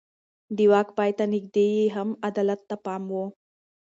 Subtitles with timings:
[0.57, 3.15] د واک پای ته نږدې يې هم عدالت ته پام و.